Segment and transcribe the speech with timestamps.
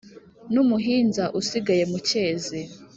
[0.53, 2.59] n'umuhinza usigaye mu cyezi,